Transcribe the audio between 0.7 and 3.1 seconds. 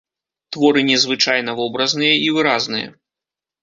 незвычайна вобразныя і выразныя.